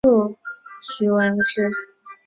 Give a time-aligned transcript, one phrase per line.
[0.03, 0.39] 祖父
[0.81, 1.69] 徐文质。